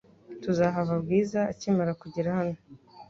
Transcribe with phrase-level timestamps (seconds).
[0.43, 2.57] Tuzahava Bwiza akimara kugera hano.